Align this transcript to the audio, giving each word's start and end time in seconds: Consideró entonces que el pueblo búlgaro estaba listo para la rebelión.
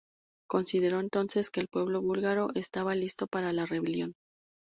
Consideró 0.49 0.99
entonces 0.99 1.51
que 1.51 1.59
el 1.59 1.67
pueblo 1.67 2.01
búlgaro 2.01 2.49
estaba 2.55 2.95
listo 2.95 3.27
para 3.27 3.53
la 3.53 3.67
rebelión. 3.67 4.13